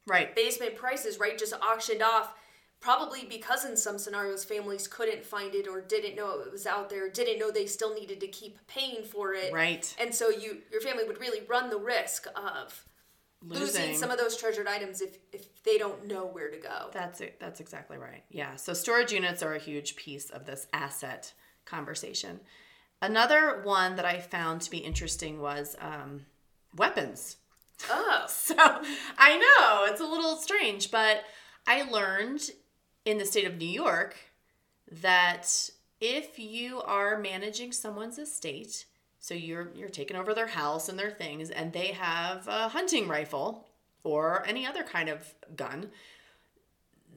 Right. 0.07 0.33
basement 0.35 0.77
prices, 0.77 1.19
right? 1.19 1.37
Just 1.37 1.53
auctioned 1.55 2.01
off. 2.01 2.33
Probably 2.85 3.25
because 3.27 3.65
in 3.65 3.75
some 3.75 3.97
scenarios 3.97 4.45
families 4.45 4.87
couldn't 4.87 5.25
find 5.25 5.55
it 5.55 5.67
or 5.67 5.81
didn't 5.81 6.15
know 6.15 6.39
it 6.41 6.51
was 6.51 6.67
out 6.67 6.87
there, 6.87 7.09
didn't 7.09 7.39
know 7.39 7.49
they 7.49 7.65
still 7.65 7.95
needed 7.95 8.19
to 8.19 8.27
keep 8.27 8.59
paying 8.67 9.01
for 9.03 9.33
it. 9.33 9.51
Right. 9.51 9.91
And 9.99 10.13
so 10.13 10.29
you 10.29 10.59
your 10.71 10.81
family 10.81 11.03
would 11.03 11.19
really 11.19 11.41
run 11.47 11.71
the 11.71 11.79
risk 11.79 12.27
of 12.35 12.85
losing, 13.41 13.65
Losing. 13.65 13.97
some 13.97 14.11
of 14.11 14.19
those 14.19 14.37
treasured 14.37 14.67
items 14.67 15.01
if 15.01 15.17
if 15.33 15.63
they 15.63 15.79
don't 15.79 16.05
know 16.05 16.27
where 16.27 16.51
to 16.51 16.57
go. 16.57 16.89
That's 16.91 17.21
it. 17.21 17.39
That's 17.39 17.59
exactly 17.59 17.97
right. 17.97 18.23
Yeah. 18.29 18.55
So 18.55 18.73
storage 18.75 19.11
units 19.11 19.41
are 19.41 19.55
a 19.55 19.59
huge 19.59 19.95
piece 19.95 20.29
of 20.29 20.45
this 20.45 20.67
asset 20.71 21.33
conversation. 21.65 22.39
Another 23.01 23.61
one 23.63 23.95
that 23.95 24.05
I 24.05 24.19
found 24.19 24.61
to 24.61 24.69
be 24.69 24.77
interesting 24.77 25.41
was 25.41 25.75
um, 25.81 26.27
weapons. 26.75 27.37
Oh. 27.89 28.25
So 28.29 28.55
I 29.17 29.37
know 29.37 29.91
it's 29.91 30.01
a 30.01 30.05
little 30.05 30.35
strange, 30.37 30.91
but 30.91 31.23
I 31.65 31.81
learned 31.89 32.41
in 33.05 33.17
the 33.17 33.25
state 33.25 33.45
of 33.45 33.57
New 33.57 33.67
York 33.67 34.17
that 34.91 35.69
if 36.01 36.37
you 36.37 36.81
are 36.81 37.17
managing 37.17 37.71
someone's 37.71 38.17
estate, 38.17 38.85
so 39.19 39.33
you're 39.33 39.71
you're 39.75 39.89
taking 39.89 40.17
over 40.17 40.33
their 40.33 40.47
house 40.47 40.89
and 40.89 40.99
their 40.99 41.11
things, 41.11 41.49
and 41.49 41.71
they 41.71 41.87
have 41.87 42.47
a 42.47 42.67
hunting 42.69 43.07
rifle 43.07 43.67
or 44.03 44.45
any 44.45 44.65
other 44.65 44.83
kind 44.83 45.09
of 45.09 45.33
gun 45.55 45.89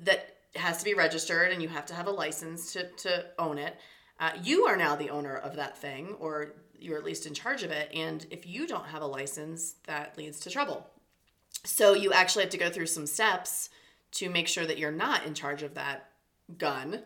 that 0.05 0.37
has 0.57 0.79
to 0.79 0.85
be 0.85 0.95
registered 0.95 1.53
and 1.53 1.63
you 1.63 1.69
have 1.69 1.85
to 1.87 1.95
have 1.95 2.07
a 2.07 2.11
license 2.11 2.73
to, 2.73 2.89
to 2.97 3.27
own 3.39 3.59
it. 3.59 3.77
Uh, 4.19 4.31
you 4.43 4.65
are 4.65 4.77
now 4.77 4.97
the 4.97 5.11
owner 5.11 5.37
of 5.37 5.57
that 5.57 5.77
thing, 5.77 6.17
or 6.19 6.55
you're 6.79 6.99
at 6.99 7.05
least 7.05 7.27
in 7.27 7.35
charge 7.35 7.63
of 7.63 7.71
it. 7.71 7.91
And 7.95 8.27
if 8.31 8.47
you 8.47 8.67
don't 8.67 8.87
have 8.87 9.03
a 9.03 9.07
license, 9.07 9.77
that 9.87 10.17
leads 10.17 10.41
to 10.41 10.51
trouble. 10.51 10.87
So 11.65 11.93
you 11.93 12.13
actually 12.13 12.45
have 12.45 12.53
to 12.53 12.59
go 12.59 12.71
through 12.71 12.87
some 12.87 13.07
steps 13.07 13.71
to 14.13 14.31
make 14.31 14.49
sure 14.49 14.65
that 14.67 14.79
you're 14.79 14.91
not 14.93 15.25
in 15.27 15.35
charge 15.35 15.63
of 15.63 15.75
that 15.75 16.11
gun 16.57 17.03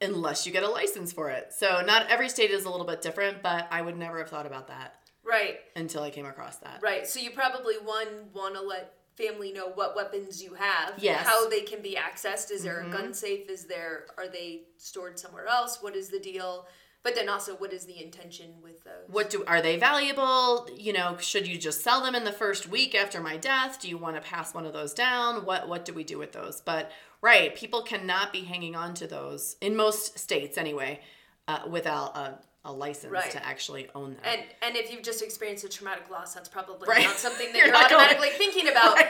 unless 0.00 0.46
you 0.46 0.52
get 0.52 0.62
a 0.62 0.68
license 0.70 1.12
for 1.12 1.30
it. 1.30 1.52
So 1.52 1.82
not 1.86 2.10
every 2.10 2.28
state 2.28 2.50
is 2.50 2.64
a 2.64 2.70
little 2.70 2.86
bit 2.86 3.00
different, 3.00 3.42
but 3.42 3.66
I 3.70 3.80
would 3.80 3.96
never 3.96 4.18
have 4.18 4.28
thought 4.28 4.46
about 4.46 4.68
that 4.68 4.96
Right. 5.24 5.58
until 5.74 6.02
I 6.02 6.10
came 6.10 6.26
across 6.26 6.56
that. 6.58 6.80
Right. 6.82 7.06
So 7.06 7.18
you 7.18 7.30
probably 7.30 7.76
one 7.76 8.06
want 8.34 8.54
to 8.54 8.60
let 8.60 8.92
family 9.16 9.52
know 9.52 9.68
what 9.70 9.96
weapons 9.96 10.42
you 10.42 10.52
have, 10.54 10.94
Yes. 10.98 11.20
Mm-hmm. 11.20 11.28
how 11.28 11.48
they 11.48 11.62
can 11.62 11.80
be 11.80 11.96
accessed. 11.96 12.50
Is 12.50 12.62
there 12.62 12.80
a 12.80 12.90
gun 12.90 13.14
safe? 13.14 13.48
Is 13.48 13.64
there 13.64 14.04
are 14.18 14.28
they 14.28 14.64
stored 14.76 15.18
somewhere 15.18 15.46
else? 15.46 15.78
What 15.80 15.96
is 15.96 16.10
the 16.10 16.20
deal? 16.20 16.66
But 17.06 17.14
then 17.14 17.28
also, 17.28 17.54
what 17.54 17.72
is 17.72 17.84
the 17.86 18.02
intention 18.02 18.46
with 18.64 18.82
those? 18.82 18.92
What 19.06 19.30
do 19.30 19.44
are 19.46 19.62
they 19.62 19.76
valuable? 19.78 20.68
You 20.76 20.92
know, 20.92 21.16
should 21.20 21.46
you 21.46 21.56
just 21.56 21.82
sell 21.82 22.02
them 22.02 22.16
in 22.16 22.24
the 22.24 22.32
first 22.32 22.66
week 22.68 22.96
after 22.96 23.20
my 23.20 23.36
death? 23.36 23.80
Do 23.80 23.88
you 23.88 23.96
want 23.96 24.16
to 24.16 24.22
pass 24.28 24.52
one 24.52 24.66
of 24.66 24.72
those 24.72 24.92
down? 24.92 25.44
What 25.46 25.68
what 25.68 25.84
do 25.84 25.92
we 25.94 26.02
do 26.02 26.18
with 26.18 26.32
those? 26.32 26.60
But 26.60 26.90
right, 27.22 27.54
people 27.54 27.82
cannot 27.82 28.32
be 28.32 28.40
hanging 28.40 28.74
on 28.74 28.94
to 28.94 29.06
those 29.06 29.54
in 29.60 29.76
most 29.76 30.18
states 30.18 30.58
anyway, 30.58 30.98
uh, 31.46 31.60
without 31.70 32.16
a, 32.16 32.40
a 32.64 32.72
license 32.72 33.12
Right. 33.12 33.30
to 33.30 33.46
actually 33.46 33.88
own 33.94 34.14
them. 34.14 34.22
And 34.24 34.40
and 34.62 34.76
if 34.76 34.90
you've 34.92 35.04
just 35.04 35.22
experienced 35.22 35.62
a 35.64 35.68
traumatic 35.68 36.10
loss, 36.10 36.34
that's 36.34 36.48
probably 36.48 36.88
Right. 36.88 37.04
not 37.04 37.18
something 37.18 37.46
that 37.52 37.56
You're 37.56 37.66
you're, 37.66 37.72
not 37.72 37.88
going- 37.88 38.02
automatically 38.02 38.30
thinking 38.36 38.66
about. 38.68 38.96
Right, 38.96 39.05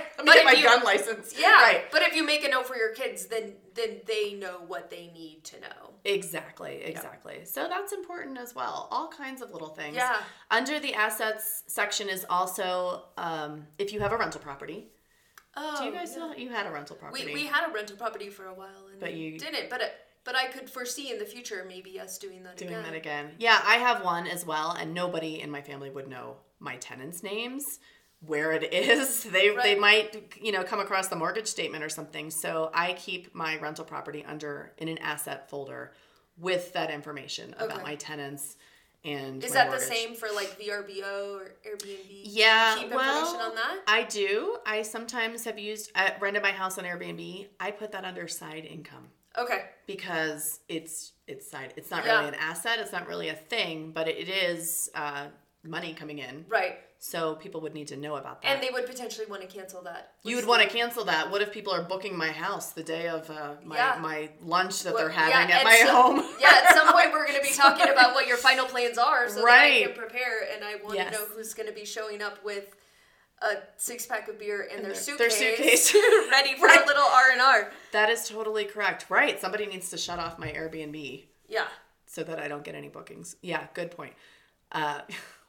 my 0.46 0.52
you, 0.52 0.64
gun 0.64 0.82
license. 0.84 1.34
yeah, 1.38 1.52
Right. 1.62 1.90
But 1.92 2.02
if 2.02 2.14
you 2.14 2.24
make 2.24 2.44
a 2.44 2.48
note 2.48 2.66
for 2.66 2.76
your 2.76 2.92
kids, 2.94 3.26
then 3.26 3.54
then 3.74 4.00
they 4.06 4.34
know 4.34 4.62
what 4.66 4.88
they 4.90 5.10
need 5.14 5.44
to 5.44 5.60
know. 5.60 5.90
Exactly, 6.04 6.80
exactly. 6.84 7.44
So 7.44 7.68
that's 7.68 7.92
important 7.92 8.38
as 8.38 8.54
well. 8.54 8.88
All 8.90 9.08
kinds 9.08 9.42
of 9.42 9.50
little 9.52 9.68
things. 9.68 9.96
Yeah. 9.96 10.16
Under 10.50 10.78
the 10.80 10.94
assets 10.94 11.64
section 11.66 12.08
is 12.08 12.24
also 12.30 13.04
um, 13.18 13.66
if 13.78 13.92
you 13.92 14.00
have 14.00 14.12
a 14.12 14.16
rental 14.16 14.40
property. 14.40 14.88
Oh, 15.58 15.76
Do 15.78 15.84
you 15.86 15.92
guys 15.92 16.12
yeah. 16.12 16.18
know 16.26 16.34
you 16.34 16.50
had 16.50 16.66
a 16.66 16.70
rental 16.70 16.96
property? 16.96 17.24
We, 17.26 17.32
we 17.34 17.46
had 17.46 17.68
a 17.68 17.72
rental 17.72 17.96
property 17.96 18.28
for 18.30 18.46
a 18.46 18.54
while 18.54 18.86
and 18.90 19.00
But 19.00 19.14
you- 19.14 19.38
didn't. 19.38 19.68
But 19.70 19.80
it, 19.80 19.92
but 20.24 20.34
I 20.36 20.46
could 20.46 20.68
foresee 20.68 21.10
in 21.10 21.18
the 21.18 21.24
future 21.24 21.64
maybe 21.68 21.98
us 22.00 22.18
doing 22.18 22.42
that 22.44 22.56
doing 22.56 22.72
again. 22.72 22.82
that 22.84 22.94
again. 22.94 23.30
Yeah, 23.38 23.60
I 23.64 23.76
have 23.76 24.04
one 24.04 24.26
as 24.26 24.44
well, 24.44 24.72
and 24.72 24.92
nobody 24.92 25.40
in 25.40 25.50
my 25.50 25.62
family 25.62 25.88
would 25.90 26.08
know 26.08 26.36
my 26.58 26.76
tenants' 26.76 27.22
names, 27.22 27.62
where 28.26 28.52
it 28.52 28.72
is. 28.72 29.24
They 29.36 29.54
they 29.56 29.74
might 29.74 30.32
you 30.40 30.52
know 30.52 30.62
come 30.64 30.80
across 30.80 31.08
the 31.08 31.16
mortgage 31.16 31.46
statement 31.46 31.82
or 31.84 31.88
something. 31.88 32.30
So 32.30 32.70
I 32.74 32.92
keep 32.94 33.34
my 33.34 33.58
rental 33.58 33.84
property 33.84 34.24
under 34.26 34.72
in 34.78 34.88
an 34.88 34.98
asset 34.98 35.48
folder 35.50 35.92
with 36.38 36.72
that 36.74 36.90
information 36.90 37.54
about 37.58 37.82
my 37.82 37.94
tenants 37.96 38.56
and 39.04 39.42
Is 39.44 39.52
that 39.52 39.70
the 39.70 39.78
same 39.78 40.14
for 40.14 40.28
like 40.34 40.58
VRBO 40.60 41.36
or 41.36 41.54
Airbnb? 41.66 42.06
Yeah, 42.24 42.76
Keep 42.78 42.92
well, 42.92 43.20
information 43.20 43.40
on 43.40 43.54
that? 43.54 43.78
I 43.86 44.02
do. 44.02 44.58
I 44.66 44.82
sometimes 44.82 45.44
have 45.44 45.58
used 45.58 45.92
I 45.94 46.14
rented 46.20 46.42
my 46.42 46.50
house 46.50 46.76
on 46.78 46.84
Airbnb. 46.84 47.46
I 47.60 47.70
put 47.70 47.92
that 47.92 48.04
under 48.04 48.26
side 48.26 48.64
income 48.64 49.08
Okay. 49.38 49.66
because 49.86 50.60
it's 50.68 51.12
it's 51.28 51.48
side. 51.50 51.72
It's 51.76 51.90
not 51.90 52.04
Yeah. 52.04 52.16
really 52.16 52.28
an 52.28 52.34
asset. 52.34 52.78
It's 52.80 52.92
not 52.92 53.06
really 53.06 53.28
a 53.28 53.34
thing, 53.34 53.92
but 53.92 54.08
it 54.08 54.28
is 54.28 54.90
uh, 54.94 55.26
money 55.62 55.94
coming 55.94 56.18
in. 56.18 56.44
Right. 56.48 56.78
So 56.98 57.34
people 57.36 57.60
would 57.60 57.74
need 57.74 57.88
to 57.88 57.96
know 57.96 58.16
about 58.16 58.42
that. 58.42 58.48
And 58.48 58.62
they 58.62 58.70
would 58.70 58.86
potentially 58.86 59.26
want 59.26 59.42
to 59.42 59.46
cancel 59.48 59.82
that. 59.82 60.12
you 60.24 60.34
would 60.36 60.46
want 60.46 60.62
to 60.62 60.68
cancel 60.68 61.04
that. 61.04 61.30
What 61.30 61.42
if 61.42 61.52
people 61.52 61.72
are 61.72 61.82
booking 61.82 62.16
my 62.16 62.28
house 62.28 62.72
the 62.72 62.82
day 62.82 63.08
of 63.08 63.28
uh, 63.30 63.54
my 63.64 63.76
Yeah. 63.76 63.98
my 64.00 64.30
lunch 64.42 64.82
that 64.82 64.94
Well, 64.94 65.02
they're 65.04 65.12
having 65.12 65.48
yeah, 65.50 65.58
at 65.58 65.64
my 65.64 65.76
home? 65.90 66.16
yeah, 66.40 66.62
at 66.64 66.74
some 66.74 66.92
point 66.92 67.12
we're 67.12 67.26
going 67.26 67.38
to 67.38 67.46
be 67.46 67.52
talking 67.54 67.88
about 67.90 68.14
what 68.14 68.26
your 68.26 68.38
final 68.38 68.64
plans 68.66 68.98
are 68.98 69.28
so 69.28 69.36
that 69.36 69.44
I 69.46 69.82
can 69.84 69.92
prepare 69.92 70.46
and 70.54 70.64
I 70.64 70.76
want 70.82 70.96
Yes. 70.96 71.12
to 71.14 71.20
know 71.20 71.26
who's 71.34 71.54
going 71.54 71.68
to 71.68 71.74
be 71.74 71.84
showing 71.84 72.22
up 72.22 72.42
with 72.44 72.74
a 73.42 73.56
six 73.76 74.06
pack 74.06 74.26
of 74.28 74.38
beer 74.38 74.62
in, 74.62 74.82
their, 74.82 74.94
their- 74.94 75.16
their 75.18 75.30
suitcase, 75.30 75.90
suitcase. 75.90 75.94
ready 76.30 76.54
for 76.54 76.66
Right. 76.66 76.82
a 76.82 76.86
little 76.86 77.04
R 77.04 77.30
and 77.32 77.40
R. 77.42 77.70
That 77.92 78.08
is 78.08 78.26
totally 78.28 78.64
correct. 78.64 79.06
Right. 79.10 79.38
Somebody 79.38 79.66
needs 79.66 79.90
to 79.90 79.98
shut 79.98 80.18
off 80.18 80.38
my 80.38 80.48
Airbnb. 80.48 81.24
Yeah. 81.48 81.66
so 82.06 82.24
that 82.24 82.40
I 82.40 82.48
don't 82.48 82.64
get 82.64 82.74
any 82.74 82.88
bookings. 82.88 83.36
Yeah, 83.42 83.66
good 83.74 83.90
point. 83.90 84.14
Uh, 84.72 85.02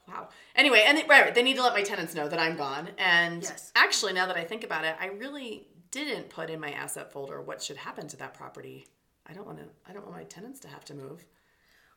wow. 0.08 0.28
Anyway, 0.56 0.82
and 0.86 0.98
they, 0.98 1.04
right, 1.04 1.34
they 1.34 1.42
need 1.42 1.56
to 1.56 1.62
let 1.62 1.74
my 1.74 1.82
tenants 1.82 2.14
know 2.14 2.28
that 2.28 2.38
I'm 2.38 2.56
gone. 2.56 2.88
And 2.98 3.42
Yes. 3.42 3.72
actually, 3.74 4.12
now 4.14 4.26
that 4.26 4.36
I 4.36 4.44
think 4.44 4.64
about 4.64 4.84
it, 4.84 4.96
I 5.00 5.06
really 5.06 5.66
didn't 5.90 6.28
put 6.30 6.50
in 6.50 6.60
my 6.60 6.70
asset 6.72 7.12
folder 7.12 7.40
what 7.40 7.62
should 7.62 7.76
happen 7.76 8.08
to 8.08 8.16
that 8.18 8.34
property. 8.34 8.86
I 9.26 9.32
don't 9.34 9.46
want 9.46 9.58
to. 9.58 9.64
I 9.86 9.92
don't 9.92 10.04
want 10.04 10.16
my 10.16 10.24
tenants 10.24 10.60
to 10.60 10.68
have 10.68 10.84
to 10.86 10.94
move. 10.94 11.24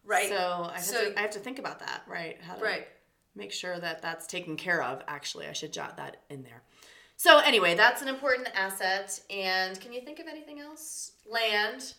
Right. 0.03 0.29
So 0.29 0.35
I 0.69 0.73
have, 0.75 0.83
So- 0.83 1.11
to, 1.11 1.17
I 1.19 1.21
have 1.21 1.31
to 1.31 1.39
think 1.39 1.59
about 1.59 1.79
that. 1.79 2.03
Right. 2.07 2.41
How 2.41 2.55
to 2.55 2.63
Right. 2.63 2.87
make 3.35 3.51
sure 3.53 3.79
that 3.79 4.01
that's 4.01 4.27
taken 4.27 4.57
care 4.57 4.83
of. 4.83 5.01
Actually, 5.07 5.47
I 5.47 5.53
should 5.53 5.71
jot 5.71 5.97
that 5.97 6.17
in 6.29 6.43
there. 6.43 6.63
So 7.17 7.37
anyway, 7.37 7.75
that's 7.75 8.01
an 8.01 8.07
important 8.07 8.49
asset. 8.55 9.19
And 9.29 9.79
can 9.79 9.93
you 9.93 10.01
think 10.01 10.19
of 10.19 10.27
anything 10.27 10.59
else? 10.59 11.11
Land. 11.25 11.93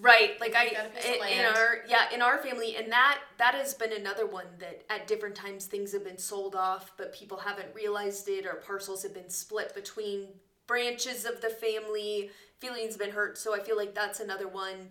Right, 0.00 0.40
like 0.40 0.54
I 0.54 0.64
you've 0.64 0.72
got 0.74 0.86
a 0.86 0.90
piece 0.90 1.04
of 1.06 1.26
in, 1.26 1.38
in 1.40 1.44
our 1.44 1.78
yeah 1.88 2.12
in 2.14 2.22
our 2.22 2.38
family, 2.38 2.76
and 2.76 2.90
that 2.92 3.18
that 3.38 3.54
has 3.54 3.74
been 3.74 3.92
another 3.92 4.26
one 4.26 4.46
that 4.58 4.84
at 4.90 5.06
different 5.06 5.34
times 5.34 5.66
things 5.66 5.92
have 5.92 6.04
been 6.04 6.18
sold 6.18 6.54
off, 6.54 6.92
but 6.96 7.12
people 7.12 7.38
haven't 7.38 7.74
realized 7.74 8.28
it, 8.28 8.46
or 8.46 8.54
parcels 8.54 9.02
have 9.02 9.12
been 9.14 9.30
split 9.30 9.74
between 9.74 10.28
branches 10.66 11.24
of 11.24 11.40
the 11.40 11.50
family. 11.50 12.30
Feelings 12.58 12.90
have 12.92 12.98
been 12.98 13.10
hurt, 13.10 13.38
so 13.38 13.54
I 13.54 13.60
feel 13.60 13.76
like 13.76 13.94
that's 13.94 14.20
another 14.20 14.48
one 14.48 14.90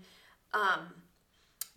um, 0.53 0.87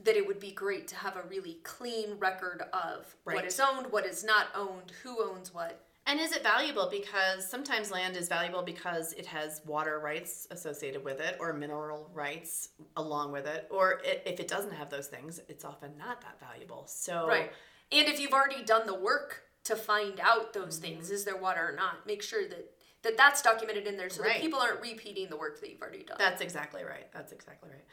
that 0.03 0.17
it 0.17 0.27
would 0.27 0.41
be 0.41 0.53
great 0.53 0.89
to 0.89 0.97
have 0.97 1.17
a 1.17 1.23
really 1.29 1.59
clean 1.63 2.19
record 2.19 2.63
of 2.73 3.15
Right. 3.25 3.37
what 3.37 3.45
is 3.45 3.61
owned, 3.61 3.93
what 3.93 4.07
is 4.07 4.25
not 4.25 4.47
owned, 4.55 4.93
who 5.03 5.23
owns 5.23 5.53
what. 5.53 5.85
And 6.07 6.19
is 6.19 6.33
it 6.33 6.43
valuable? 6.43 6.89
Because 6.91 7.49
sometimes 7.49 7.91
land 7.91 8.17
is 8.17 8.29
valuable 8.29 8.63
because 8.63 9.13
it 9.13 9.27
has 9.27 9.61
water 9.65 10.01
rights 10.01 10.47
associated 10.51 11.05
with 11.05 11.21
it 11.21 11.37
or 11.39 11.53
mineral 11.53 12.11
rights 12.13 12.71
along 12.97 13.33
with 13.33 13.47
it. 13.47 13.69
Or 13.71 14.01
i 14.05 14.21
if 14.27 14.41
it 14.41 14.49
doesn't 14.49 14.73
have 14.73 14.91
those 14.91 15.07
things, 15.07 15.41
it's 15.49 15.65
often 15.65 15.97
not 15.99 16.21
that 16.23 16.41
valuable. 16.41 16.87
So, 16.87 17.29
Right. 17.29 17.53
And 17.93 18.09
if 18.09 18.21
you've 18.21 18.33
already 18.33 18.65
done 18.65 18.87
the 18.87 18.95
work 18.95 19.43
to 19.65 19.77
find 19.77 20.19
out 20.21 20.53
those 20.53 20.79
Mm-hmm. 20.79 20.83
things, 20.83 21.11
is 21.11 21.25
there 21.25 21.37
water 21.37 21.69
or 21.71 21.77
not, 21.77 22.07
make 22.07 22.23
sure 22.23 22.49
that, 22.49 22.71
that 23.03 23.17
that's 23.17 23.43
documented 23.43 23.87
in 23.87 23.97
there 23.97 24.09
so 24.11 24.23
Right. 24.23 24.35
that 24.35 24.41
people 24.41 24.59
aren't 24.61 24.81
repeating 24.81 25.29
the 25.29 25.37
work 25.37 25.61
that 25.61 25.71
you've 25.71 25.83
already 25.83 26.05
done. 26.05 26.17
That's 26.19 26.41
exactly 26.41 26.83
right. 26.83 27.13
That's 27.13 27.33
exactly 27.33 27.69
right. 27.71 27.85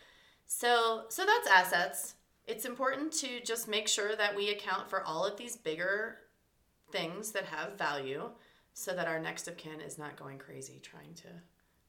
So, 0.46 1.06
so 1.10 1.26
that's 1.26 1.48
assets. 1.48 2.14
It's 2.46 2.64
important 2.66 3.12
to 3.14 3.42
just 3.42 3.68
make 3.68 3.88
sure 3.90 4.16
that 4.16 4.36
we 4.36 4.50
account 4.50 4.90
for 4.90 5.04
all 5.04 5.26
of 5.26 5.36
these 5.38 5.58
bigger 5.58 6.20
things 6.98 7.32
that 7.32 7.46
have 7.46 7.78
value 7.78 8.30
so 8.74 8.94
that 8.94 9.08
our 9.08 9.20
next 9.20 9.48
of 9.48 9.58
kin 9.58 9.82
is 9.82 9.98
not 9.98 10.16
going 10.18 10.38
crazy 10.38 10.80
trying 10.82 11.14
to 11.16 11.28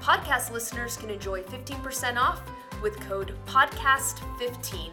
Podcast 0.00 0.52
listeners 0.52 0.96
can 0.96 1.10
enjoy 1.10 1.42
15% 1.42 2.16
off 2.16 2.42
with 2.82 2.98
code 3.00 3.34
PODCAST15. 3.46 4.90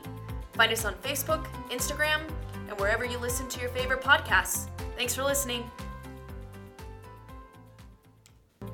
Find 0.53 0.71
us 0.71 0.85
on 0.85 0.93
Facebook, 0.95 1.45
Instagram, 1.69 2.21
and 2.67 2.79
wherever 2.79 3.05
you 3.05 3.17
listen 3.17 3.47
to 3.49 3.59
your 3.59 3.69
favorite 3.69 4.01
podcasts. 4.01 4.67
Thanks 4.95 5.15
for 5.15 5.23
listening. 5.23 5.69